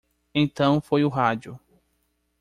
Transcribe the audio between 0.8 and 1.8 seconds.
foi o rádio.